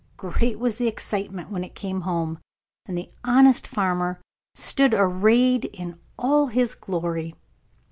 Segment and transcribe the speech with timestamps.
[0.17, 2.39] Great was the excitement when it came home,
[2.87, 4.19] and the honest farmer
[4.55, 7.35] stood arrayed in all his glory.